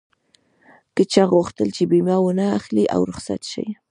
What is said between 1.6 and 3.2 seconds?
چې بيمه و نه اخلي او